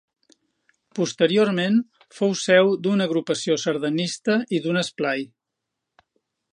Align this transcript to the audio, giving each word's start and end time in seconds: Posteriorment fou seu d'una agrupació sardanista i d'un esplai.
Posteriorment 0.99 1.77
fou 2.21 2.33
seu 2.45 2.71
d'una 2.87 3.09
agrupació 3.11 3.61
sardanista 3.67 4.41
i 4.59 4.65
d'un 4.65 4.85
esplai. 4.87 5.27